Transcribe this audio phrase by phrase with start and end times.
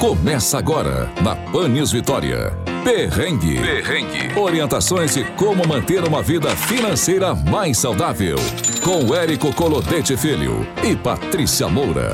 [0.00, 2.52] Começa agora na Pan News Vitória.
[2.84, 3.58] Perrengue.
[3.58, 4.38] Perrengue.
[4.38, 8.36] Orientações e como manter uma vida financeira mais saudável.
[8.84, 12.10] Com Érico Colodete Filho e Patrícia Moura.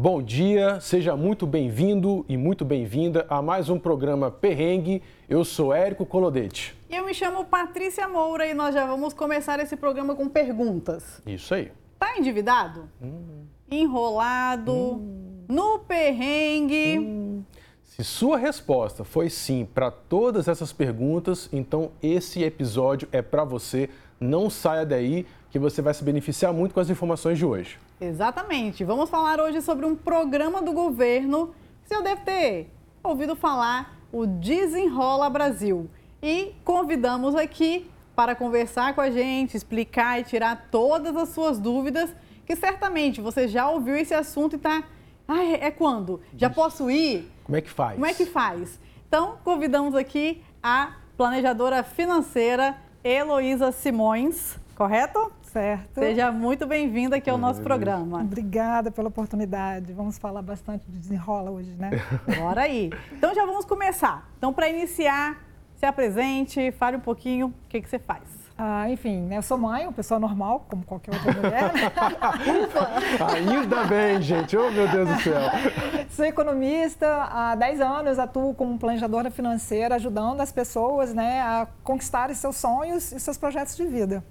[0.00, 5.00] Bom dia, seja muito bem-vindo e muito bem-vinda a mais um programa Perrengue.
[5.28, 6.76] Eu sou Érico Colodete.
[6.90, 11.22] E eu me chamo Patrícia Moura e nós já vamos começar esse programa com perguntas.
[11.24, 11.70] Isso aí.
[12.00, 12.88] Tá endividado?
[13.00, 13.44] Hum.
[13.70, 14.72] Enrolado?
[14.74, 15.29] Hum.
[15.50, 17.00] No perrengue?
[17.00, 17.42] Hum.
[17.82, 23.90] Se sua resposta foi sim para todas essas perguntas, então esse episódio é para você.
[24.20, 27.80] Não saia daí que você vai se beneficiar muito com as informações de hoje.
[28.00, 28.84] Exatamente.
[28.84, 32.70] Vamos falar hoje sobre um programa do governo que você deve ter
[33.02, 35.90] ouvido falar, o Desenrola Brasil.
[36.22, 42.14] E convidamos aqui para conversar com a gente, explicar e tirar todas as suas dúvidas,
[42.46, 44.84] que certamente você já ouviu esse assunto e está.
[45.32, 46.20] Ah, é, é quando?
[46.36, 46.56] Já Isso.
[46.56, 47.30] posso ir?
[47.44, 47.94] Como é que faz?
[47.94, 48.80] Como é que faz?
[49.06, 55.30] Então, convidamos aqui a planejadora financeira Heloísa Simões, correto?
[55.42, 56.00] Certo.
[56.00, 58.22] Seja muito bem-vinda aqui ao nosso programa.
[58.22, 59.92] Obrigada pela oportunidade.
[59.92, 61.90] Vamos falar bastante de desenrola hoje, né?
[62.36, 62.90] Bora aí.
[63.12, 64.28] Então já vamos começar.
[64.36, 65.44] Então, para iniciar,
[65.76, 68.39] se apresente, fale um pouquinho o que, que você faz.
[68.62, 71.72] Ah, enfim, né, eu sou mãe, uma pessoa normal, como qualquer outra mulher.
[71.72, 71.92] Né?
[73.56, 74.54] Ainda bem, gente.
[74.54, 75.40] Oh, meu Deus do céu.
[76.10, 82.34] Sou economista, há 10 anos atuo como planejadora financeira, ajudando as pessoas né, a conquistarem
[82.34, 84.22] seus sonhos e seus projetos de vida.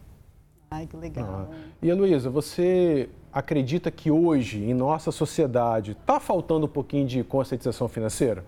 [0.69, 1.47] Ai, que legal.
[1.52, 1.55] Ah.
[1.81, 7.88] E, Heloísa, você acredita que hoje, em nossa sociedade, está faltando um pouquinho de conscientização
[7.88, 8.45] financeira?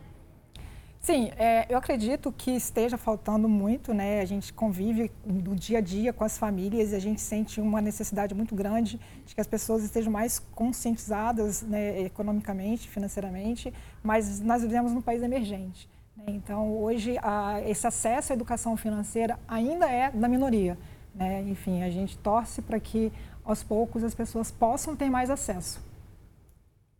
[1.01, 4.21] Sim, é, eu acredito que esteja faltando muito, né?
[4.21, 7.81] A gente convive no dia a dia com as famílias e a gente sente uma
[7.81, 14.61] necessidade muito grande de que as pessoas estejam mais conscientizadas né, economicamente, financeiramente, mas nós
[14.61, 15.89] vivemos num país emergente.
[16.15, 16.25] Né?
[16.27, 20.77] Então, hoje, a, esse acesso à educação financeira ainda é da minoria.
[21.15, 21.41] Né?
[21.47, 23.11] Enfim, a gente torce para que
[23.43, 25.81] aos poucos as pessoas possam ter mais acesso.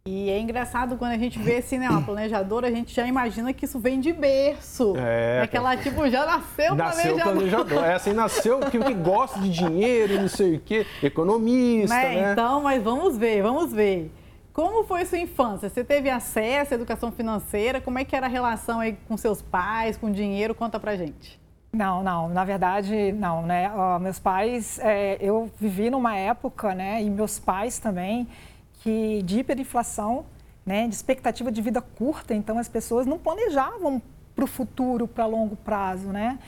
[0.03, 3.53] E é engraçado quando a gente vê assim, né, uma planejadora, a gente já imagina
[3.53, 4.95] que isso vem de berço.
[4.97, 5.41] É.
[5.43, 7.33] Aquela, tipo, já nasceu, nasceu planejador.
[7.33, 7.83] planejador.
[7.83, 12.21] É assim, nasceu que, que gosta de dinheiro, não sei o quê, economista, né?
[12.21, 12.31] né?
[12.31, 14.11] Então, mas vamos ver, vamos ver.
[14.51, 15.69] Como foi sua infância?
[15.69, 17.79] Você teve acesso à educação financeira?
[17.79, 20.55] Como é que era a relação aí com seus pais, com dinheiro?
[20.55, 21.39] Conta pra gente.
[21.71, 23.71] Não, não, na verdade, não, né?
[23.73, 28.27] Ó, meus pais, é, eu vivi numa época, né, e meus pais também,
[28.81, 30.25] que de hiperinflação,
[30.65, 34.01] né, de expectativa de vida curta, então as pessoas não planejavam
[34.35, 36.39] para o futuro, para longo prazo, né?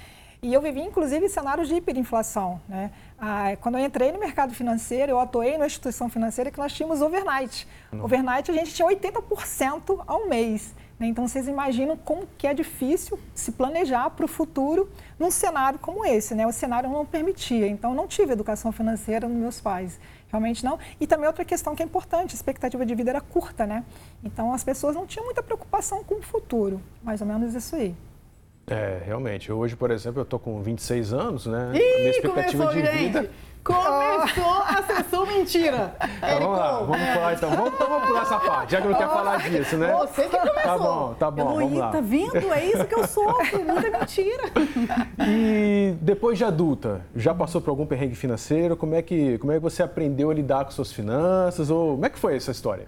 [0.44, 2.60] E eu vivi, inclusive, cenários de hiperinflação.
[2.68, 2.92] Né?
[3.18, 7.02] Ah, quando eu entrei no mercado financeiro, eu atuei numa instituição financeira que nós tínhamos
[7.02, 7.66] overnight.
[7.90, 8.04] Não.
[8.04, 10.76] Overnight a gente tinha 80% ao mês.
[11.00, 11.08] Né?
[11.08, 16.06] Então, vocês imaginam como que é difícil se planejar para o futuro num cenário como
[16.06, 16.36] esse.
[16.36, 16.46] Né?
[16.46, 17.66] O cenário não permitia.
[17.66, 19.98] Então, não tive educação financeira nos meus pais.
[20.34, 20.80] Realmente não.
[21.00, 23.84] E também outra questão que é importante, a expectativa de vida era curta, né?
[24.24, 26.82] Então, as pessoas não tinham muita preocupação com o futuro.
[27.04, 27.96] Mais ou menos isso aí.
[28.66, 29.52] É, realmente.
[29.52, 31.72] Hoje, por exemplo, eu estou com 26 anos, né?
[31.76, 33.30] Ih, Minha expectativa começou, de vida...
[33.64, 35.96] Começou a sessão mentira.
[36.18, 37.50] Então, vamos lá, vamos falar então.
[37.52, 39.94] Vamos, então vamos pular essa parte, já que não quer falar disso, né?
[39.94, 40.62] Você que começou.
[40.62, 41.92] Tá bom, tá bom, vamos lá.
[41.92, 42.36] Tá vendo?
[42.54, 44.44] É isso que eu sofro, muita mentira.
[45.26, 48.76] E depois de adulta, já passou por algum perrengue financeiro?
[48.76, 51.70] Como é que, como é que você aprendeu a lidar com suas finanças?
[51.70, 52.86] Ou como é que foi essa história?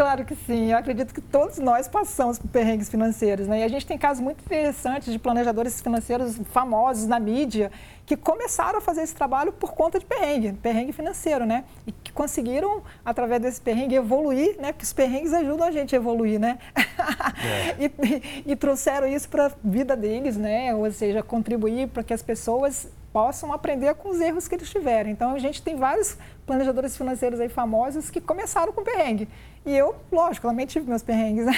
[0.00, 0.72] Claro que sim.
[0.72, 3.46] Eu acredito que todos nós passamos por perrengues financeiros.
[3.46, 3.60] Né?
[3.60, 7.70] E a gente tem casos muito interessantes de planejadores financeiros famosos na mídia
[8.06, 11.64] que começaram a fazer esse trabalho por conta de perrengue, perrengue financeiro, né?
[11.86, 14.72] E que conseguiram, através desse perrengue, evoluir, né?
[14.72, 16.58] Porque os perrengues ajudam a gente a evoluir, né?
[16.74, 17.76] É.
[17.84, 20.74] e, e, e trouxeram isso para a vida deles, né?
[20.74, 25.10] Ou seja, contribuir para que as pessoas possam aprender com os erros que eles tiveram.
[25.10, 26.16] Então, a gente tem vários
[26.46, 29.28] planejadores financeiros aí famosos que começaram com perrengue.
[29.64, 31.46] E eu, lógico, também tive meus perrengues.
[31.46, 31.54] Né?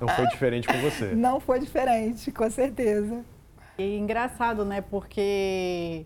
[0.00, 1.06] Não foi diferente com você?
[1.14, 3.24] Não foi diferente, com certeza.
[3.78, 4.80] E engraçado, né?
[4.80, 6.04] Porque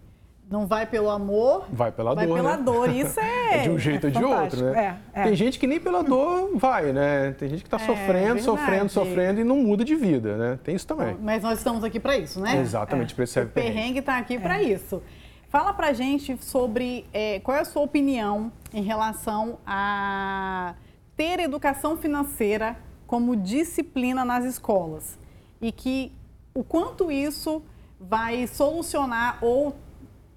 [0.51, 2.37] não vai pelo amor, vai pela vai dor.
[2.37, 2.63] Pela né?
[2.63, 2.91] dor.
[2.91, 3.57] Isso é.
[3.57, 4.99] é de um jeito ou de outro, né?
[5.15, 5.25] É, é.
[5.25, 7.33] Tem gente que nem pela dor vai, né?
[7.39, 10.59] Tem gente que está é, sofrendo, sofrendo, sofrendo e não muda de vida, né?
[10.63, 11.17] Tem isso também.
[11.21, 12.61] Mas nós estamos aqui para isso, né?
[12.61, 15.03] Exatamente, para serve o perrengue está aqui para isso.
[15.49, 20.75] Fala pra gente sobre é, qual é a sua opinião em relação a
[21.17, 25.19] ter educação financeira como disciplina nas escolas
[25.61, 26.11] e que
[26.55, 27.63] o quanto isso
[28.01, 29.77] vai solucionar ou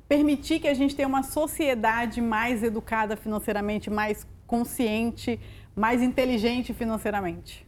[0.07, 5.39] permitir que a gente tenha uma sociedade mais educada financeiramente, mais consciente,
[5.75, 7.65] mais inteligente financeiramente?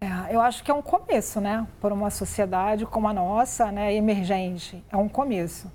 [0.00, 1.66] É, eu acho que é um começo, né?
[1.80, 5.70] Por uma sociedade como a nossa, né, emergente, é um começo.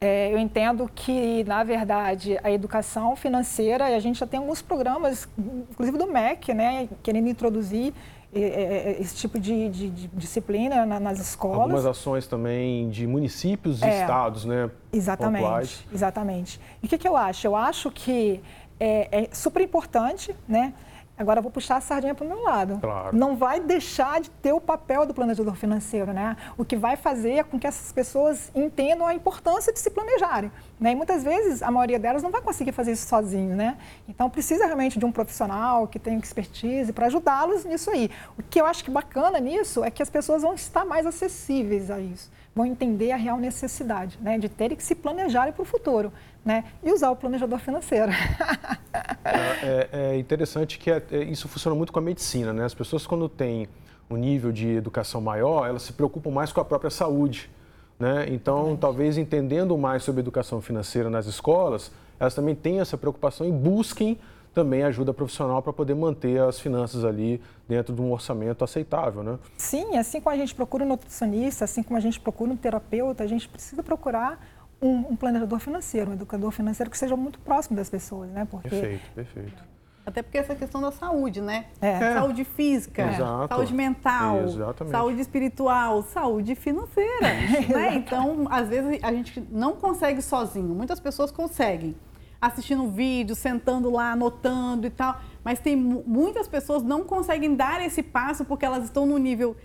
[0.00, 5.28] É, eu entendo que, na verdade, a educação financeira, a gente já tem alguns programas,
[5.70, 7.92] inclusive do MEC, né, querendo introduzir
[8.32, 11.60] esse tipo de, de, de disciplina nas escolas.
[11.60, 14.70] Algumas ações também de municípios e é, estados, né?
[14.92, 15.84] Exatamente, pontuais.
[15.92, 16.60] exatamente.
[16.82, 17.46] E o que, que eu acho?
[17.46, 18.40] Eu acho que
[18.78, 20.72] é, é super importante, né?
[21.20, 22.78] Agora eu vou puxar a sardinha para o meu lado.
[22.80, 23.14] Claro.
[23.14, 26.34] Não vai deixar de ter o papel do planejador financeiro, né?
[26.56, 30.50] O que vai fazer é com que essas pessoas entendam a importância de se planejarem.
[30.80, 30.92] Né?
[30.92, 33.76] E muitas vezes a maioria delas não vai conseguir fazer isso sozinho, né?
[34.08, 38.10] Então precisa realmente de um profissional que tenha expertise para ajudá-los nisso aí.
[38.38, 41.90] O que eu acho que bacana nisso é que as pessoas vão estar mais acessíveis
[41.90, 42.30] a isso,
[42.60, 44.38] vão entender a real necessidade, né?
[44.38, 46.12] De terem que se planejarem para o futuro
[46.44, 46.64] né?
[46.82, 48.12] E usar o planejador financeiro.
[49.24, 52.64] é, é, interessante que é, é, isso funciona muito com a medicina, né?
[52.64, 53.68] As pessoas quando têm
[54.08, 57.50] um nível de educação maior, elas se preocupam mais com a própria saúde,
[57.98, 58.26] né?
[58.28, 63.52] Então, talvez entendendo mais sobre educação financeira nas escolas, elas também tenham essa preocupação e
[63.52, 64.18] busquem
[64.54, 69.38] também ajuda profissional para poder manter as finanças ali dentro de um orçamento aceitável, né?
[69.56, 73.22] Sim, assim como a gente procura um nutricionista, assim como a gente procura um terapeuta,
[73.22, 74.44] a gente precisa procurar
[74.82, 78.46] um, um, planejador financeiro, um educador financeiro que seja muito próximo das pessoas, né?
[78.50, 78.68] Porque...
[78.68, 79.70] Perfeito, perfeito.
[80.04, 81.66] Até porque essa questão da saúde, né?
[81.80, 82.14] É.
[82.14, 83.54] Saúde física, Exato.
[83.54, 84.92] saúde mental, Exatamente.
[84.92, 87.28] saúde espiritual, saúde financeira.
[87.68, 87.94] né?
[87.94, 90.74] Então, às vezes, a gente não consegue sozinho.
[90.74, 91.94] Muitas pessoas conseguem.
[92.40, 95.20] Assistindo vídeo, sentando lá, anotando e tal.
[95.44, 99.56] Mas tem muitas pessoas não conseguem dar esse passo porque elas estão no nível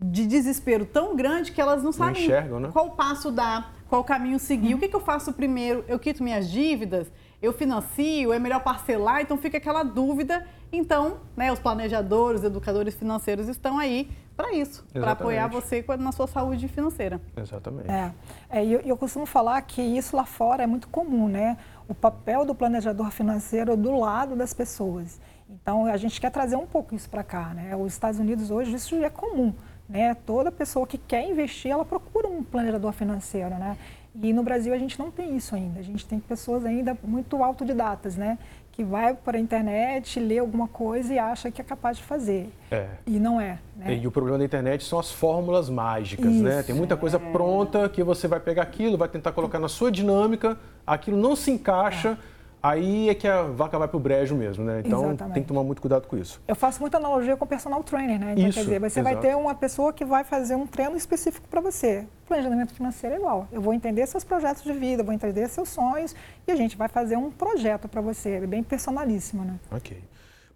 [0.00, 2.68] de desespero tão grande que elas não sabem não enxergam, né?
[2.70, 4.74] qual passo dar qual caminho seguir.
[4.74, 5.84] O que, que eu faço primeiro?
[5.86, 7.10] Eu quito minhas dívidas?
[7.40, 8.32] Eu financio?
[8.32, 9.20] É melhor parcelar?
[9.20, 10.46] Então fica aquela dúvida.
[10.72, 16.26] Então, né, os planejadores, educadores financeiros estão aí para isso, para apoiar você na sua
[16.26, 17.20] saúde financeira.
[17.36, 17.90] Exatamente.
[17.90, 18.12] É,
[18.50, 21.56] é eu, eu costumo falar que isso lá fora é muito comum, né?
[21.88, 25.20] O papel do planejador financeiro do lado das pessoas.
[25.48, 27.76] Então, a gente quer trazer um pouco isso para cá, né?
[27.76, 29.54] Os Estados Unidos hoje isso é comum.
[29.88, 30.14] Né?
[30.14, 33.76] Toda pessoa que quer investir, ela procura um planejador financeiro, né?
[34.20, 35.78] E no Brasil a gente não tem isso ainda.
[35.78, 38.38] A gente tem pessoas ainda muito autodidatas, né?
[38.76, 42.50] Que vai para a internet, lê alguma coisa e acha que é capaz de fazer.
[42.70, 42.86] É.
[43.06, 43.58] E não é.
[43.74, 43.96] Né?
[43.96, 46.62] E o problema da internet são as fórmulas mágicas, isso, né?
[46.62, 47.32] Tem muita coisa é.
[47.32, 51.50] pronta que você vai pegar aquilo, vai tentar colocar na sua dinâmica, aquilo não se
[51.50, 52.18] encaixa.
[52.32, 52.35] É
[52.68, 54.82] aí é que a vaca vai para o brejo mesmo, né?
[54.84, 55.34] Então Exatamente.
[55.34, 56.40] tem que tomar muito cuidado com isso.
[56.46, 58.32] Eu faço muita analogia com o personal trainer, né?
[58.32, 59.14] Então, isso, quer dizer, você exato.
[59.14, 62.06] vai ter uma pessoa que vai fazer um treino específico para você.
[62.24, 63.46] O planejamento financeiro é igual.
[63.52, 66.14] Eu vou entender seus projetos de vida, vou entender seus sonhos
[66.46, 68.30] e a gente vai fazer um projeto para você.
[68.30, 69.56] É bem personalíssimo, né?
[69.70, 70.02] Ok.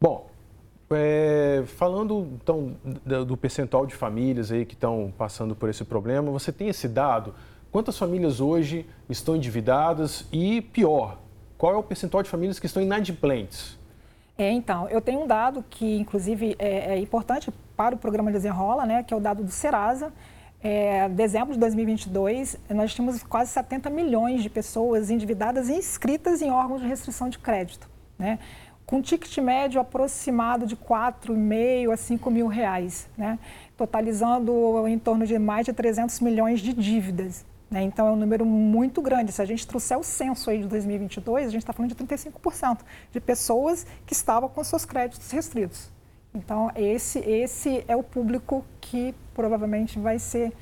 [0.00, 0.30] Bom,
[0.90, 2.74] é, falando então
[3.26, 7.34] do percentual de famílias aí que estão passando por esse problema, você tem esse dado?
[7.70, 11.18] Quantas famílias hoje estão endividadas e pior,
[11.60, 13.78] qual é o percentual de famílias que estão inadimplentes?
[14.38, 18.86] É, então, eu tenho um dado que, inclusive, é, é importante para o programa Desenrola,
[18.86, 20.10] né, que é o dado do Serasa.
[20.62, 26.50] É, dezembro de 2022, nós tínhamos quase 70 milhões de pessoas endividadas e inscritas em
[26.50, 28.38] órgãos de restrição de crédito, né?
[28.86, 33.38] com ticket médio aproximado de 4,5 a 5 mil reais, né?
[33.76, 37.44] totalizando em torno de mais de 300 milhões de dívidas.
[37.70, 37.82] Né?
[37.82, 39.30] Então, é um número muito grande.
[39.30, 42.80] Se a gente trouxer o censo aí de 2022, a gente está falando de 35%
[43.12, 45.90] de pessoas que estavam com seus créditos restritos.
[46.34, 50.52] Então, esse, esse é o público que provavelmente vai ser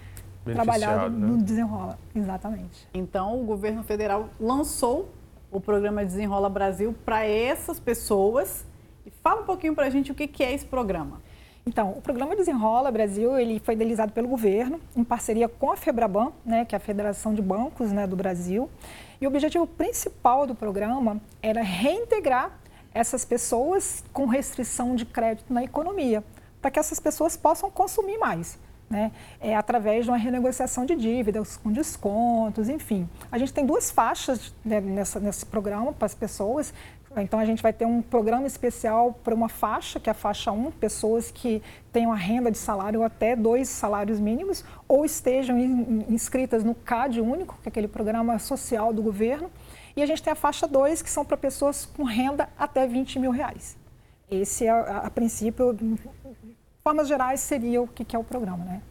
[0.44, 1.26] trabalhado né?
[1.26, 1.98] no Desenrola.
[2.14, 2.88] Exatamente.
[2.92, 5.10] Então, o governo federal lançou
[5.50, 8.66] o programa Desenrola Brasil para essas pessoas.
[9.06, 11.20] E fala um pouquinho para a gente o que é esse programa.
[11.68, 16.32] Então, o programa Desenrola Brasil, ele foi idealizado pelo governo, em parceria com a FEBRABAN,
[16.42, 18.70] né, que é a Federação de Bancos né, do Brasil.
[19.20, 22.58] E o objetivo principal do programa era reintegrar
[22.94, 26.24] essas pessoas com restrição de crédito na economia,
[26.62, 28.58] para que essas pessoas possam consumir mais.
[28.88, 33.06] Né, é, através de uma renegociação de dívidas, com descontos, enfim.
[33.30, 36.72] A gente tem duas faixas né, nessa, nesse programa para as pessoas.
[37.22, 40.52] Então, a gente vai ter um programa especial para uma faixa, que é a faixa
[40.52, 45.58] 1, pessoas que tenham a renda de salário até dois salários mínimos ou estejam
[46.08, 49.50] inscritas no CAD único, que é aquele programa social do governo.
[49.96, 53.18] E a gente tem a faixa 2, que são para pessoas com renda até 20
[53.18, 53.76] mil reais.
[54.30, 55.76] Esse, é, a, princípio,
[56.84, 58.82] formas gerais, seria o que é o programa, né?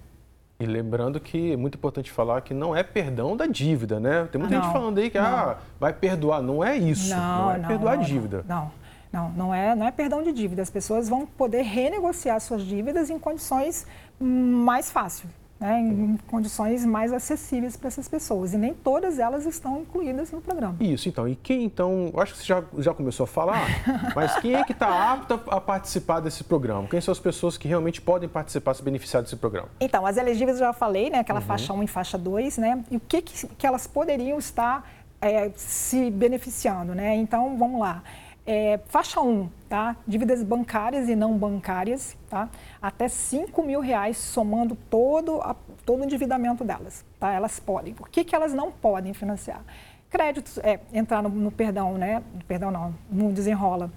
[0.59, 4.27] E lembrando que é muito importante falar que não é perdão da dívida, né?
[4.31, 6.41] Tem muita não, gente falando aí que ah, vai perdoar.
[6.41, 7.09] Não é isso.
[7.09, 8.43] Não, não é não, perdoar a dívida.
[8.47, 8.71] Não.
[9.13, 10.61] Não, não é, não é perdão de dívida.
[10.61, 13.87] As pessoas vão poder renegociar suas dívidas em condições
[14.19, 18.53] mais fáceis né, em condições mais acessíveis para essas pessoas.
[18.53, 20.75] E nem todas elas estão incluídas no programa.
[20.79, 21.27] Isso, então.
[21.27, 23.65] E quem, então, acho que você já, já começou a falar,
[24.15, 26.87] mas quem é que está apto a participar desse programa?
[26.87, 29.69] Quem são as pessoas que realmente podem participar, se beneficiar desse programa?
[29.79, 31.45] Então, as elegíveis eu já falei, né, aquela uhum.
[31.45, 34.87] faixa 1 e faixa 2, né, e o que, que, que elas poderiam estar
[35.21, 37.15] é, se beneficiando, né?
[37.15, 38.03] Então, vamos lá.
[38.49, 39.97] É, faixa 1, tá?
[40.07, 42.49] dívidas bancárias e não bancárias, tá?
[42.81, 45.53] até 5 mil reais somando todo, a,
[45.85, 47.03] todo o endividamento delas.
[47.19, 47.33] Tá?
[47.33, 47.93] Elas podem.
[47.99, 49.61] O que, que elas não podem financiar?
[50.09, 52.23] Créditos, é, entrar no, no perdão, né?
[52.47, 53.91] perdão não, no desenrola.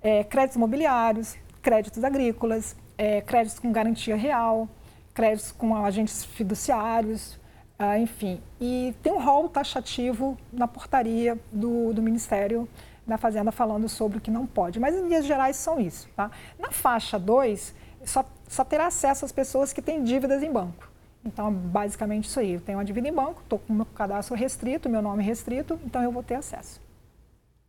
[0.00, 4.66] É, créditos imobiliários, créditos agrícolas, é, créditos com garantia real,
[5.12, 7.38] créditos com agentes fiduciários,
[7.78, 8.40] ah, enfim.
[8.60, 12.68] E tem um rol taxativo na portaria do, do Ministério
[13.10, 14.80] da Fazenda falando sobre o que não pode.
[14.80, 16.08] Mas, em linhas gerais, são isso.
[16.16, 16.30] Tá?
[16.58, 17.74] Na faixa 2,
[18.04, 20.88] só, só terá acesso às pessoas que têm dívidas em banco.
[21.24, 22.54] Então, basicamente isso aí.
[22.54, 25.78] Eu tenho uma dívida em banco, estou com o meu cadastro restrito, meu nome restrito,
[25.84, 26.80] então eu vou ter acesso.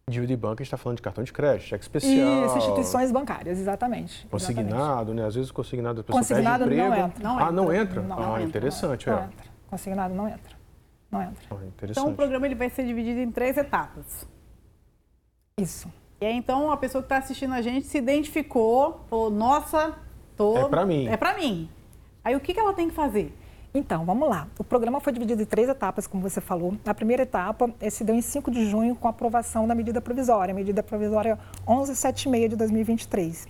[0.09, 2.45] Dívida em banco, a gente está falando de cartão de crédito, cheque especial.
[2.45, 4.27] Isso, instituições bancárias, exatamente.
[4.27, 5.15] Consignado, exatamente.
[5.15, 5.27] né?
[5.27, 6.95] Às vezes o consignado a pessoa consignado perde emprego.
[6.95, 7.23] Não entra.
[7.23, 8.01] Não ah, não entra?
[8.01, 9.15] Não, ah, não interessante, entra, é.
[9.15, 9.45] Não entra.
[9.69, 10.55] Consignado não entra.
[11.11, 11.43] Não entra.
[11.51, 14.25] Ah, então o programa ele vai ser dividido em três etapas.
[15.59, 15.91] Isso.
[16.19, 19.95] E aí, então, a pessoa que está assistindo a gente se identificou, falou, nossa,
[20.37, 20.57] tô...
[20.57, 21.07] É para mim.
[21.07, 21.69] É para mim.
[22.23, 23.35] Aí, o que, que ela tem que fazer?
[23.73, 24.47] Então, vamos lá.
[24.59, 26.75] O programa foi dividido em três etapas, como você falou.
[26.85, 30.51] A primeira etapa se deu em 5 de junho com a aprovação da medida provisória,
[30.51, 33.47] a medida provisória 1176 de 2023.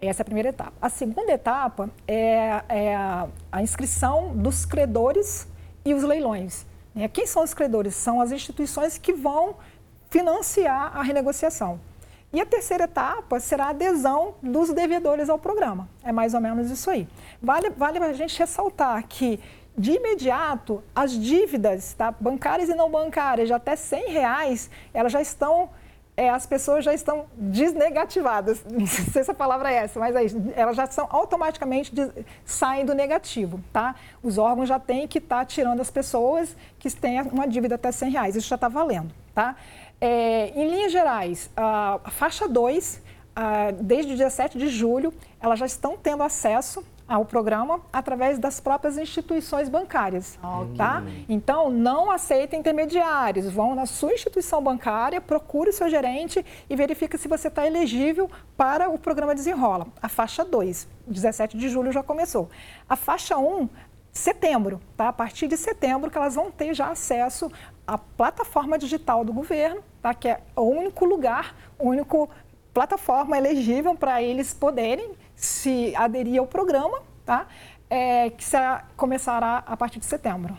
[0.00, 0.72] Essa é a primeira etapa.
[0.80, 2.96] A segunda etapa é, é
[3.50, 5.48] a inscrição dos credores
[5.84, 6.64] e os leilões.
[7.12, 7.94] Quem são os credores?
[7.94, 9.56] São as instituições que vão
[10.16, 11.78] financiar a renegociação.
[12.32, 15.88] E a terceira etapa será a adesão dos devedores ao programa.
[16.02, 17.06] É mais ou menos isso aí.
[17.40, 19.38] Vale, vale a gente ressaltar que,
[19.76, 25.20] de imediato, as dívidas tá, bancárias e não bancárias de até 100 reais, elas já
[25.20, 25.68] estão
[26.16, 28.64] é, as pessoas já estão desnegativadas.
[28.70, 30.36] Não sei se a palavra é essa, mas é isso.
[30.54, 32.10] Elas já são automaticamente de,
[32.44, 33.94] saem do negativo, tá?
[34.22, 37.92] Os órgãos já têm que estar tá tirando as pessoas que têm uma dívida até
[37.92, 38.36] 100 reais.
[38.36, 39.56] Isso já está valendo, tá?
[40.00, 43.02] É, em linhas gerais, a faixa 2,
[43.80, 48.58] desde o dia 7 de julho, elas já estão tendo acesso ao programa através das
[48.58, 50.76] próprias instituições bancárias, okay.
[50.76, 51.02] tá?
[51.28, 57.16] Então, não aceitem intermediários, vão na sua instituição bancária, procure o seu gerente e verifique
[57.16, 59.86] se você está elegível para o programa Desenrola.
[60.02, 62.48] A faixa 2, 17 de julho já começou.
[62.88, 63.68] A faixa 1, um,
[64.12, 65.08] setembro, tá?
[65.08, 67.50] A partir de setembro que elas vão ter já acesso
[67.86, 70.12] à plataforma digital do governo, tá?
[70.12, 72.28] Que é o único lugar, o único
[72.74, 77.46] plataforma elegível para eles poderem se aderir ao programa, tá?
[77.88, 80.56] É, que será, começará a partir de setembro.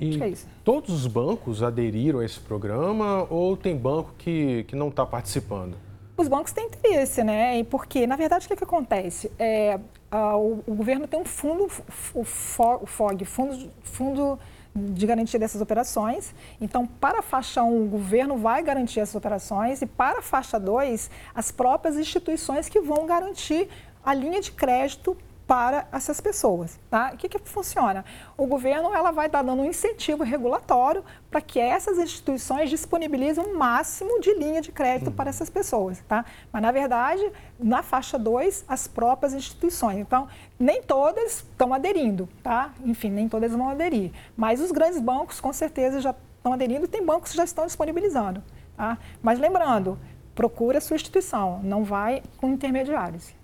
[0.00, 0.32] E é
[0.64, 5.76] todos os bancos aderiram a esse programa ou tem banco que, que não está participando?
[6.16, 7.62] Os bancos têm interesse, né?
[7.64, 9.30] Porque, na verdade, o que, que acontece?
[9.38, 9.78] É,
[10.10, 11.68] a, o, o, governo tem um fundo,
[12.14, 14.38] o, FOG, fundo, fundo
[14.74, 16.34] de garantia dessas operações.
[16.60, 20.58] Então, para a faixa 1, o governo vai garantir essas operações e para a faixa
[20.58, 23.68] 2, as próprias instituições que vão garantir
[24.04, 25.16] a linha de crédito
[25.52, 26.80] para essas pessoas.
[26.88, 27.10] Tá?
[27.12, 28.06] O que, que funciona?
[28.38, 33.50] O governo ela vai dar dando um incentivo regulatório para que essas instituições disponibilizem o
[33.50, 35.12] um máximo de linha de crédito uhum.
[35.12, 36.02] para essas pessoas.
[36.08, 36.24] Tá?
[36.50, 37.30] Mas, na verdade,
[37.60, 39.98] na faixa 2, as próprias instituições.
[39.98, 40.26] Então,
[40.58, 42.72] nem todas estão aderindo, tá?
[42.82, 44.10] Enfim, nem todas vão aderir.
[44.34, 47.66] Mas os grandes bancos, com certeza, já estão aderindo e tem bancos que já estão
[47.66, 48.42] disponibilizando.
[48.74, 48.96] Tá?
[49.22, 49.98] Mas lembrando,
[50.34, 53.34] procure a sua instituição, não vai com intermediários.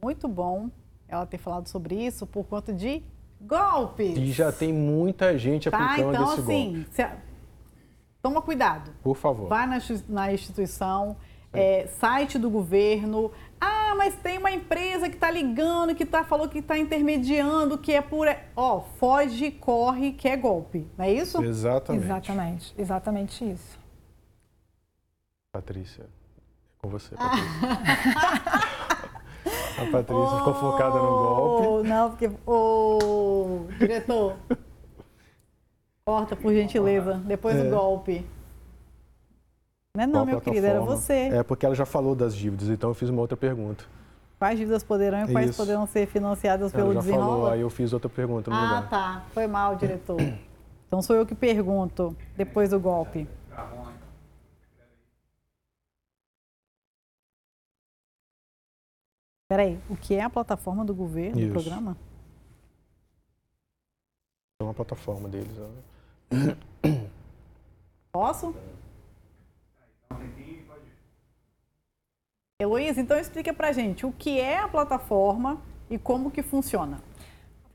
[0.00, 0.70] Muito bom
[1.10, 3.02] ela ter falado sobre isso por conta de
[3.40, 4.16] golpes.
[4.16, 6.88] E já tem muita gente tá, aplicando então, esse assim, golpe.
[6.92, 7.08] Se,
[8.22, 8.92] toma cuidado.
[9.02, 9.48] Por favor.
[9.48, 9.66] Vai
[10.08, 11.16] na, instituição,
[11.52, 13.32] é, site do governo.
[13.60, 17.92] Ah, mas tem uma empresa que está ligando, que tá, falou que está intermediando, que
[17.92, 18.26] é por.
[18.54, 20.86] Ó, foge, corre, que é golpe.
[20.96, 21.42] Não é isso?
[21.42, 22.04] Exatamente.
[22.04, 23.80] Exatamente, exatamente isso.
[25.52, 26.06] Patrícia, é
[26.78, 28.69] com você, Patrícia.
[29.80, 31.88] A Patrícia oh, ficou focada no golpe.
[31.88, 32.30] Não, porque.
[32.46, 34.36] Ô, oh, diretor.
[36.04, 37.14] corta, por gentileza.
[37.24, 37.64] Depois é.
[37.64, 38.26] do golpe.
[39.96, 41.30] Não é não, meu querido, era você.
[41.32, 43.84] É porque ela já falou das dívidas, então eu fiz uma outra pergunta.
[44.38, 45.58] Quais dívidas poderão e quais Isso.
[45.58, 47.26] poderão ser financiadas pelo ela já desenrola?
[47.26, 48.78] Falou, aí eu fiz outra pergunta ah, lugar.
[48.78, 49.24] Ah, tá.
[49.32, 50.18] Foi mal, diretor.
[50.86, 53.28] Então sou eu que pergunto depois do golpe.
[59.50, 61.48] Peraí, o que é a plataforma do governo, Isso.
[61.48, 61.96] do programa?
[64.60, 65.50] É uma plataforma deles.
[66.30, 66.56] né?
[68.12, 68.54] Posso?
[72.60, 77.02] Heloísa, então explica pra gente o que é a plataforma e como que funciona.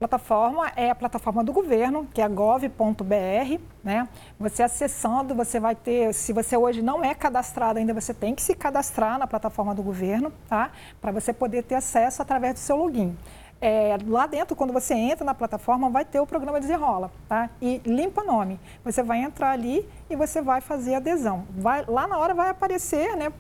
[0.05, 4.07] Plataforma é a plataforma do governo, que é gov.br, né?
[4.39, 8.41] Você acessando, você vai ter, se você hoje não é cadastrado ainda, você tem que
[8.43, 10.69] se cadastrar na plataforma do governo, tá?
[11.01, 13.17] Para você poder ter acesso através do seu login.
[13.59, 17.50] É, lá dentro, quando você entra na plataforma, vai ter o programa Desenrola, tá?
[17.59, 18.59] E limpa nome.
[18.83, 21.45] Você vai entrar ali e você vai fazer adesão.
[21.50, 23.33] Vai, lá na hora vai aparecer, né?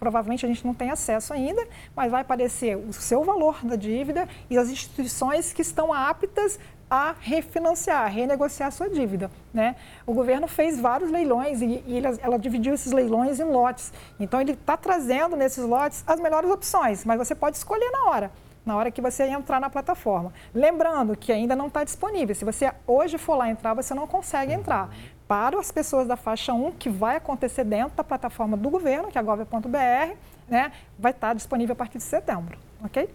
[0.00, 1.62] Provavelmente a gente não tem acesso ainda,
[1.94, 6.58] mas vai aparecer o seu valor da dívida e as instituições que estão aptas
[6.90, 9.30] a refinanciar, a renegociar a sua dívida.
[9.54, 9.76] Né?
[10.04, 13.92] O governo fez vários leilões e, e ela, ela dividiu esses leilões em lotes.
[14.18, 18.30] Então, ele está trazendo nesses lotes as melhores opções, mas você pode escolher na hora
[18.64, 20.32] na hora que você entrar na plataforma.
[20.54, 22.34] Lembrando que ainda não está disponível.
[22.34, 24.90] Se você hoje for lá entrar, você não consegue entrar.
[25.30, 29.16] Para as pessoas da faixa 1, que vai acontecer dentro da plataforma do governo, que
[29.16, 30.16] é gov.br,
[30.48, 33.08] né, vai estar disponível a partir de setembro, ok?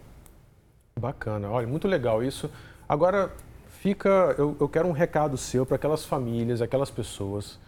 [0.98, 2.50] Bacana, olha, muito legal isso.
[2.88, 3.30] Agora,
[3.68, 7.58] fica, eu, eu quero um recado seu para aquelas famílias, aquelas pessoas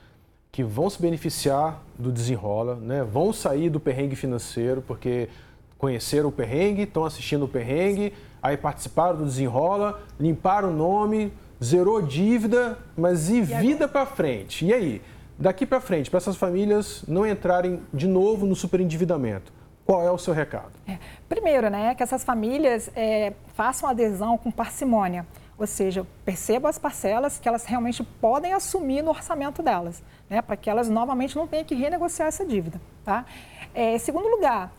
[0.50, 3.04] que vão se beneficiar do desenrola, né?
[3.04, 5.28] vão sair do perrengue financeiro, porque
[5.76, 12.00] conheceram o perrengue, estão assistindo o perrengue, aí participaram do desenrola, limparam o nome, zerou
[12.00, 14.64] dívida, mas e, e vida para frente?
[14.64, 15.02] E aí?
[15.38, 19.52] Daqui para frente, para essas famílias não entrarem de novo no superendividamento,
[19.86, 20.72] qual é o seu recado?
[20.86, 20.98] É,
[21.28, 25.24] primeiro, né, que essas famílias é, façam adesão com parcimônia,
[25.56, 30.56] ou seja, percebam as parcelas que elas realmente podem assumir no orçamento delas, né, para
[30.56, 32.80] que elas novamente não tenham que renegociar essa dívida.
[33.04, 33.24] Tá?
[33.72, 34.72] É, segundo lugar,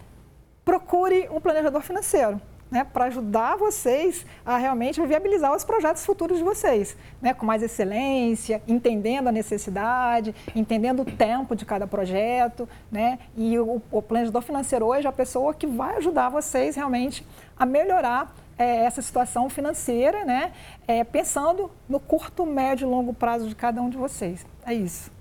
[0.65, 2.39] procure um planejador financeiro
[2.71, 7.63] né, para ajudar vocês a realmente viabilizar os projetos futuros de vocês, né, com mais
[7.63, 14.41] excelência, entendendo a necessidade, entendendo o tempo de cada projeto, né, e o, o planejador
[14.41, 17.25] financeiro hoje é a pessoa que vai ajudar vocês realmente
[17.57, 20.51] a melhorar é, essa situação financeira, né,
[20.87, 24.45] é, pensando no curto, médio e longo prazo de cada um de vocês.
[24.65, 25.11] É isso.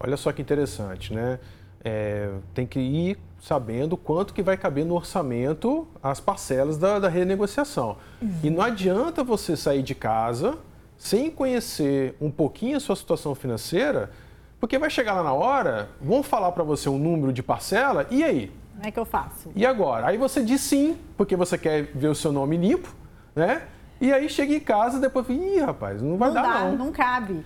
[0.00, 1.40] Olha só que interessante, né?
[1.84, 7.08] É, tem que ir sabendo quanto que vai caber no orçamento as parcelas da, da
[7.08, 7.96] renegociação.
[8.20, 8.38] Uhum.
[8.42, 10.58] E não adianta você sair de casa
[10.96, 14.10] sem conhecer um pouquinho a sua situação financeira,
[14.58, 18.24] porque vai chegar lá na hora, vão falar para você um número de parcela, e
[18.24, 18.52] aí?
[18.74, 19.50] Como é que eu faço?
[19.54, 20.08] E agora?
[20.08, 22.92] Aí você diz sim, porque você quer ver o seu nome limpo,
[23.34, 23.62] né?
[24.00, 26.76] E aí chega em casa e depois, ih, rapaz, não vai não dar dá, não.
[26.76, 27.44] Não cabe.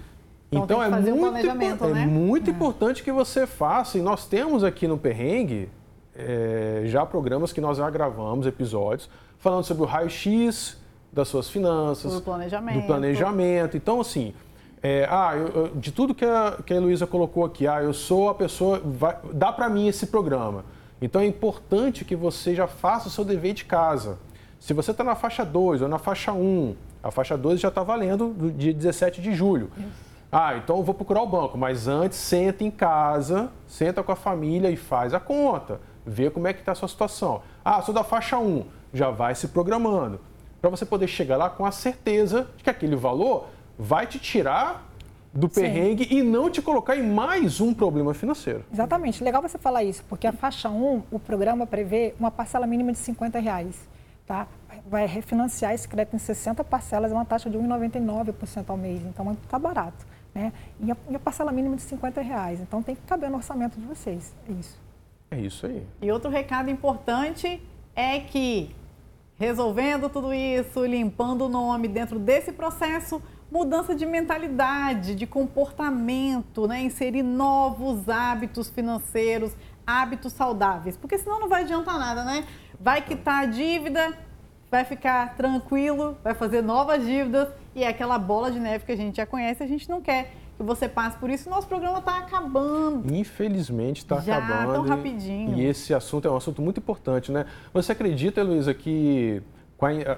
[0.50, 2.06] Então, então é, muito, um é né?
[2.06, 2.52] muito é.
[2.52, 5.70] importante que você faça, e nós temos aqui no Perrengue
[6.16, 10.76] é, já programas que nós já gravamos, episódios, falando sobre o raio-x
[11.12, 12.80] das suas finanças, do planejamento.
[12.80, 13.76] Do planejamento.
[13.76, 14.34] Então, assim,
[14.82, 17.94] é, ah, eu, eu, de tudo que a, que a Heloísa colocou aqui, ah, eu
[17.94, 20.64] sou a pessoa, vai, dá para mim esse programa.
[21.00, 24.18] Então é importante que você já faça o seu dever de casa.
[24.58, 27.68] Se você está na faixa 2 ou na faixa 1, um, a faixa 2 já
[27.68, 29.70] está valendo do dia 17 de julho.
[29.76, 30.12] Isso.
[30.30, 34.16] Ah, então eu vou procurar o banco, mas antes senta em casa, senta com a
[34.16, 37.42] família e faz a conta, vê como é que está a sua situação.
[37.64, 40.20] Ah, sou da faixa 1, já vai se programando,
[40.60, 43.46] para você poder chegar lá com a certeza de que aquele valor
[43.78, 44.88] vai te tirar
[45.32, 46.18] do perrengue Sim.
[46.18, 48.64] e não te colocar em mais um problema financeiro.
[48.72, 52.92] Exatamente, legal você falar isso, porque a faixa 1, o programa prevê uma parcela mínima
[52.92, 53.76] de 50 reais.
[54.26, 54.46] Tá?
[54.86, 59.32] Vai refinanciar esse crédito em 60 parcelas, é uma taxa de 1,99% ao mês, então
[59.32, 60.06] está barato.
[60.34, 60.52] Né?
[60.80, 62.60] E, a, e a parcela mínima de 50 reais.
[62.60, 64.34] Então tem que caber no orçamento de vocês.
[64.48, 64.78] É isso.
[65.32, 65.86] É isso aí.
[66.02, 67.62] E outro recado importante
[67.96, 68.74] é que
[69.38, 76.82] resolvendo tudo isso, limpando o nome dentro desse processo, mudança de mentalidade, de comportamento, né?
[76.82, 82.44] inserir novos hábitos financeiros, hábitos saudáveis, porque senão não vai adiantar nada, né?
[82.78, 84.16] Vai quitar a dívida,
[84.70, 88.96] vai ficar tranquilo, vai fazer novas dívidas e é aquela bola de neve que a
[88.96, 91.50] gente já conhece, a gente não quer que você passe por isso.
[91.50, 93.12] Nosso programa está acabando.
[93.12, 94.72] Infelizmente está acabando.
[94.72, 95.58] tão rapidinho.
[95.58, 97.44] E esse assunto é um assunto muito importante, né?
[97.74, 99.42] Você acredita, Heloísa, que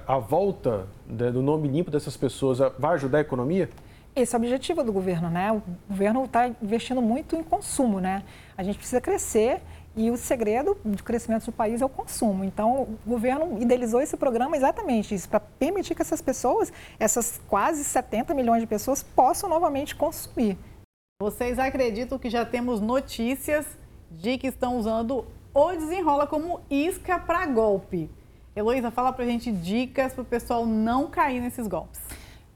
[0.07, 3.69] a, a volta do nome limpo dessas pessoas vai ajudar a economia?
[4.15, 5.51] Esse é o objetivo do governo, né?
[5.51, 8.23] O governo está investindo muito em consumo, né?
[8.55, 9.61] A gente precisa crescer
[9.95, 12.43] e o segredo de crescimento do país é o consumo.
[12.43, 17.83] Então, o governo idealizou esse programa exatamente isso, para permitir que essas pessoas, essas quase
[17.83, 20.57] 70 milhões de pessoas, possam novamente consumir.
[21.21, 23.65] Vocês acreditam que já temos notícias
[24.11, 28.09] de que estão usando o desenrola como isca para golpe?
[28.55, 32.01] Heloísa, fala pra gente dicas para o pessoal não cair nesses golpes.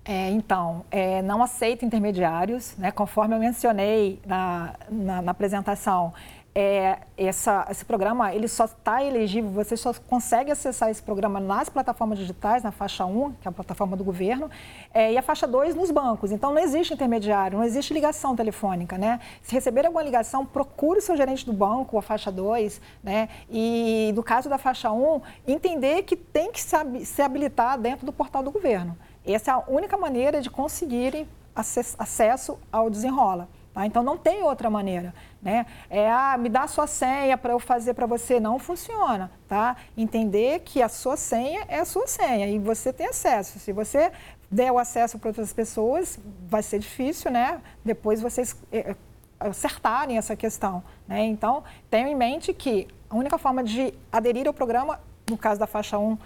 [0.03, 2.91] É, então, é, não aceita intermediários, né?
[2.91, 6.13] conforme eu mencionei na, na, na apresentação
[6.61, 11.69] é, essa, esse programa ele só está elegível, você só consegue acessar esse programa nas
[11.69, 14.51] plataformas digitais, na faixa 1, que é a plataforma do governo,
[14.93, 16.33] é, e a faixa 2 nos bancos.
[16.33, 18.97] Então não existe intermediário, não existe ligação telefônica.
[18.97, 19.21] Né?
[19.41, 23.29] Se receber alguma ligação, procure o seu gerente do banco, a faixa 2, né?
[23.49, 28.43] e no caso da faixa 1, entender que tem que se habilitar dentro do portal
[28.43, 28.97] do governo.
[29.25, 33.47] Essa é a única maneira de conseguirem acesso ao desenrola.
[33.79, 33.85] Tá?
[33.85, 35.13] Então não tem outra maneira.
[35.41, 35.65] Né?
[35.89, 38.37] É, ah, me dá a sua senha para eu fazer para você.
[38.37, 39.31] Não funciona.
[39.47, 39.77] Tá?
[39.95, 43.57] Entender que a sua senha é a sua senha e você tem acesso.
[43.57, 44.11] Se você
[44.51, 47.61] der o acesso para outras pessoas, vai ser difícil, né?
[47.85, 48.95] Depois vocês é,
[49.39, 50.83] acertarem essa questão.
[51.07, 51.23] Né?
[51.27, 55.67] Então, tenham em mente que a única forma de aderir ao programa, no caso da
[55.67, 56.17] faixa 1,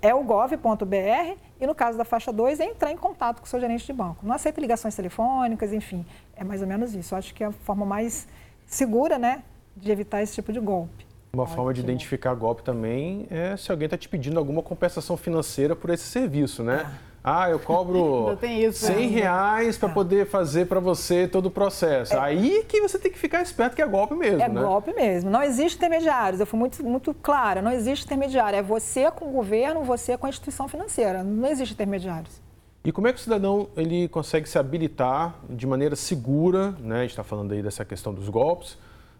[0.00, 3.48] é o gov.br e no caso da faixa 2 é entrar em contato com o
[3.48, 4.24] seu gerente de banco.
[4.26, 6.04] Não aceita ligações telefônicas, enfim,
[6.36, 7.14] é mais ou menos isso.
[7.14, 8.26] Eu acho que é a forma mais
[8.66, 9.42] segura, né,
[9.76, 11.06] de evitar esse tipo de golpe.
[11.32, 15.74] Uma forma de identificar golpe também é se alguém está te pedindo alguma compensação financeira
[15.74, 16.82] por esse serviço, né?
[16.86, 22.12] Ah ah, eu cobro isso, 100 reais para poder fazer para você todo o processo.
[22.12, 22.18] É.
[22.18, 24.60] Aí que você tem que ficar esperto que é golpe mesmo, é né?
[24.60, 25.30] É golpe mesmo.
[25.30, 26.38] Não existe intermediários.
[26.38, 27.62] Eu fui muito, muito clara.
[27.62, 28.58] Não existe intermediário.
[28.58, 31.24] É você com o governo, você com a instituição financeira.
[31.24, 32.43] Não existe intermediários.
[32.84, 36.98] E como é que o cidadão ele consegue se habilitar de maneira segura, né?
[36.98, 38.76] A gente está falando aí dessa questão dos golpes,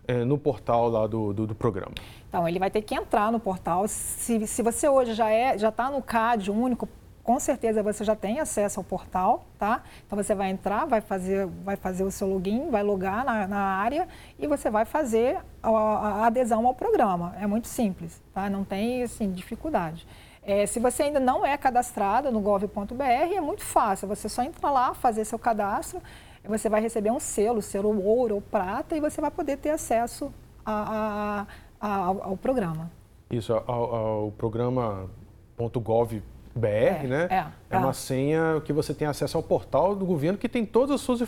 [0.07, 1.93] é, no portal lá do, do, do, programa?
[2.29, 3.89] Então, ele vai ter que entrar no portal.
[3.89, 6.87] Se, se você hoje já é, já está no CAD único,
[7.23, 9.83] com certeza você já tem acesso ao portal, tá?
[10.07, 13.61] Então você vai entrar, vai fazer, vai fazer o seu login, vai logar na, na
[13.61, 14.07] área
[14.39, 17.35] e você vai fazer a, a, adesão ao programa.
[17.41, 18.51] É muito simples, tá?
[18.51, 20.07] Não tem assim, dificuldade.
[20.47, 24.07] É, se você ainda não é cadastrado no gov.br, é muito fácil.
[24.09, 26.03] Você só entra lá, fazer seu cadastro,
[26.45, 30.33] você vai receber um selo, selo ouro ou prata, e você vai poder ter acesso
[30.65, 31.47] a,
[31.81, 32.91] a, ao, ao programa.
[33.31, 35.09] Isso, ao, ao programa
[35.57, 37.29] .gov.br BR, é, né?
[37.31, 40.95] É, é uma senha que você tem acesso ao portal do governo que tem todas
[40.95, 41.27] as suas é.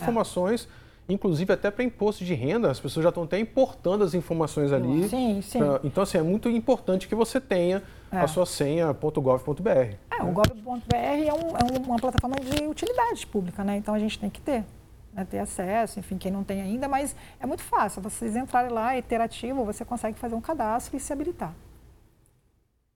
[1.09, 2.69] Inclusive até para imposto de renda.
[2.69, 5.07] As pessoas já estão até importando as informações ali.
[5.09, 5.59] Sim, sim.
[5.59, 8.27] Pra, então, assim, é muito importante que você tenha a é.
[8.27, 9.69] sua senha .gov.br.
[9.69, 13.77] É, o gov.br é, um, é, uma plataforma de utilidade pública, né?
[13.77, 14.65] Então a gente tem que ter.
[15.13, 18.03] Né, ter acesso, enfim, quem não tem ainda, mas é muito fácil.
[18.03, 21.55] Vocês entrarem lá, é iterativo, você consegue fazer um cadastro e se habilitar.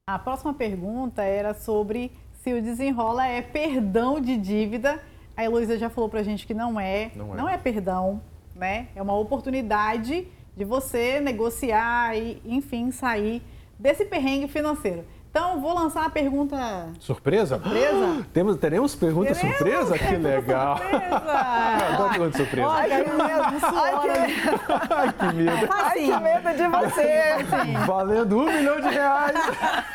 [0.08, 5.02] A próxima pergunta era sobre se o desenrola é perdão de dívida.
[5.36, 7.12] A Heloísa já falou pra gente que não é.
[7.16, 8.22] Não é, não é perdão,
[8.56, 8.88] né?
[8.96, 13.42] É uma oportunidade de você negociar e, enfim, sair
[13.80, 15.06] desse perrengue financeiro.
[15.32, 16.90] Então, vou lançar uma pergunta.
[17.00, 17.58] Surpresa?
[17.58, 18.26] Surpresa?
[18.34, 19.98] Temos, teremos pergunta teremos surpresa?
[19.98, 20.78] Que legal!
[20.78, 21.16] Surpresa!
[21.94, 22.68] Adoro pergunta surpresa.
[22.68, 24.94] Olha, Ai, que medo, Ai, que...
[24.94, 25.70] Ai, que medo.
[25.72, 27.86] Ai, que medo de você.
[27.88, 29.36] Valendo um milhão de reais.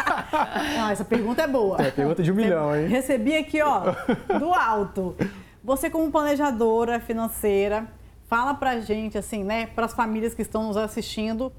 [0.78, 1.82] Não, essa pergunta é boa.
[1.82, 2.86] É, pergunta de um milhão, hein?
[2.86, 3.92] Recebi aqui, ó,
[4.38, 5.14] do alto.
[5.62, 7.86] Você, como planejadora financeira,
[8.26, 11.52] fala pra gente, assim, né, para as famílias que estão nos assistindo,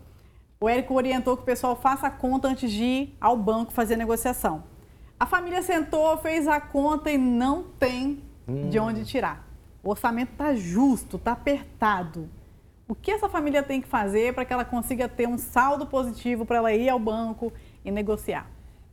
[0.60, 3.93] o Érico orientou que o pessoal faça a conta antes de ir ao banco fazer
[3.93, 4.63] a negociação.
[5.20, 8.70] A família sentou, fez a conta e não tem hum.
[8.70, 9.48] de onde tirar.
[9.84, 12.30] O orçamento está justo, está apertado.
[12.88, 16.46] O que essa família tem que fazer para que ela consiga ter um saldo positivo
[16.46, 17.52] para ela ir ao banco
[17.84, 18.48] e negociar?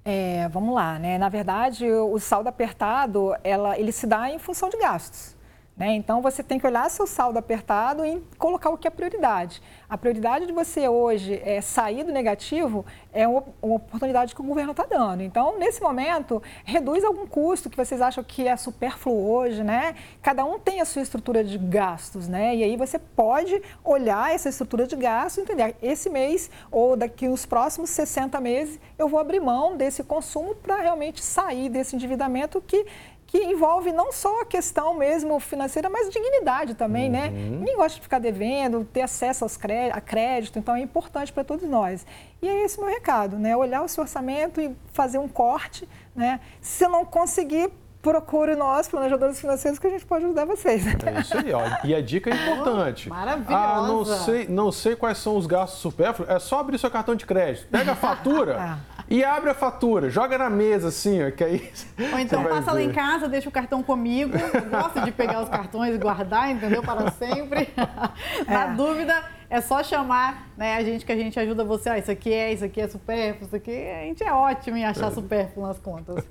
[0.05, 1.17] É, vamos lá, né?
[1.17, 5.34] Na verdade, o saldo apertado, ela, ele se dá em função de gastos.
[5.77, 5.95] Né?
[5.95, 9.61] Então, você tem que olhar seu saldo apertado e colocar o que é prioridade.
[9.89, 14.71] A prioridade de você hoje é sair do negativo é uma, oportunidade que o governo
[14.71, 15.23] está dando.
[15.23, 19.65] Então, nesse momento, reduz algum custo que vocês acham que é supérfluo hoje.
[19.65, 19.97] Né?
[20.23, 22.29] Cada um tem a sua estrutura de gastos.
[22.29, 22.55] Né?
[22.55, 27.27] E aí você pode olhar essa estrutura de gastos e entender, esse mês ou daqui
[27.27, 32.61] nos próximos 60 meses, eu vou abrir mão desse consumo para realmente sair desse endividamento
[32.61, 32.87] que
[33.35, 37.27] que envolve não só a questão mesmo financeira, mas dignidade também, né?
[37.27, 37.33] uhum.
[37.33, 37.57] né?
[37.59, 41.43] Ninguém gosta de ficar devendo, ter acesso aos crédito, a crédito, então é importante para
[41.43, 42.07] todos nós.
[42.41, 43.57] E é esse meu recado, né?
[43.57, 46.39] Olhar o seu orçamento e fazer um corte, né?
[46.61, 50.87] Se não conseguir, procure nós, planejadores financeiros, que a gente pode ajudar vocês.
[50.87, 51.63] É isso aí, ó.
[51.83, 53.09] E a dica é importante.
[53.11, 53.57] Maravilhosa.
[53.57, 56.31] Ah, não sei, não sei quais são os gastos supérfluos.
[56.31, 57.67] É só abrir seu cartão de crédito.
[57.69, 61.71] Pega a fatura, E abre a fatura, joga na mesa assim, ó, que aí.
[62.13, 62.73] Ou então passa ver.
[62.73, 64.33] lá em casa, deixa o cartão comigo.
[64.37, 66.83] Eu gosto de pegar os cartões e guardar, entendeu?
[66.83, 67.69] Para sempre.
[68.49, 68.75] na é.
[68.75, 71.91] dúvida, é só chamar né, a gente que a gente ajuda você.
[71.91, 73.89] Ah, isso aqui é, isso aqui é supérfluo, isso aqui.
[73.89, 75.11] A gente é ótimo em achar é.
[75.11, 76.25] supérfluo nas contas.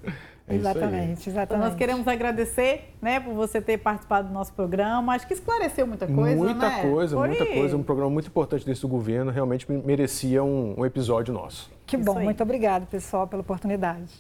[0.48, 1.44] É exatamente, exatamente.
[1.44, 5.14] Então nós queremos agradecer, né, por você ter participado do nosso programa.
[5.14, 6.82] Acho que esclareceu muita coisa, muita né?
[6.82, 7.28] coisa, Foi...
[7.30, 7.78] muita coisa.
[7.78, 9.32] Um programa muito importante desse governo.
[9.32, 11.72] Realmente merecia um, um episódio nosso.
[11.86, 14.14] Que bom, muito obrigado, pessoal, pela oportunidade.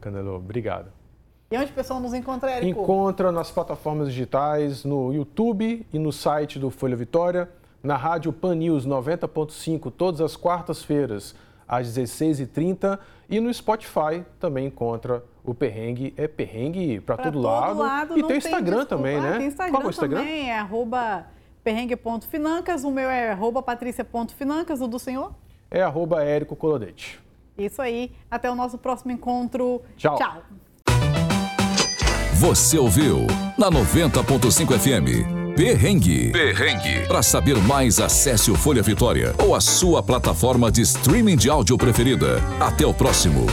[0.00, 0.90] Canelo, obrigado.
[1.50, 2.80] E onde o pessoal nos encontra, Érico?
[2.80, 7.48] Encontra nas plataformas digitais, no YouTube e no site do Folha Vitória,
[7.82, 11.34] na rádio Pan News 90.5, todas as quartas-feiras,
[11.68, 12.98] às 16h30,
[13.34, 17.78] e no Spotify também encontra o perrengue é perrengue para todo, todo lado.
[17.78, 18.18] lado.
[18.18, 19.38] E tem o Instagram também, né?
[19.38, 20.18] Tem Instagram Qual é o Instagram?
[20.20, 21.26] também, é arroba
[21.64, 22.84] perrengue.financas.
[22.84, 25.32] O meu é arroba patrícia.financas, o do senhor?
[25.68, 27.20] É arroba Érico Colodete.
[27.58, 28.12] Isso aí.
[28.30, 29.82] Até o nosso próximo encontro.
[29.96, 30.16] Tchau.
[30.16, 30.42] Tchau.
[32.34, 33.26] Você ouviu
[33.58, 35.43] na 90.5 FM.
[35.56, 36.32] Perrengue.
[36.32, 37.06] Perrengue.
[37.06, 41.78] Para saber mais, acesse o Folha Vitória ou a sua plataforma de streaming de áudio
[41.78, 42.42] preferida.
[42.58, 43.46] Até o próximo.